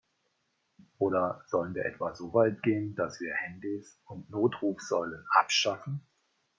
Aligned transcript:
Oder 0.97 1.43
sollen 1.45 1.75
wir 1.75 1.85
etwa 1.85 2.15
so 2.15 2.33
weit 2.33 2.63
gehen, 2.63 2.95
dass 2.95 3.21
wir 3.21 3.35
Handys 3.35 4.01
und 4.05 4.31
Notrufsäulen 4.31 5.27
abschaffen? 5.39 6.01